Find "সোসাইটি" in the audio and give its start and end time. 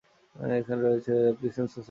1.67-1.79